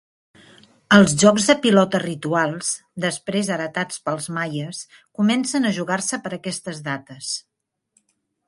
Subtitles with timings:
[0.95, 2.71] Els jocs de pilota rituals,
[3.05, 4.83] després heretats pels maies,
[5.21, 7.33] comencen a jugar-se per aquestes dates.